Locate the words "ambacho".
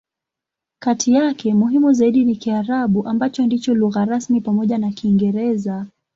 3.07-3.45